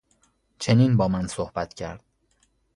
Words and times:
چنین 0.59 0.97
با 0.97 1.07
من 1.07 1.27
صحبت 1.27 1.73
کرد 1.73 2.03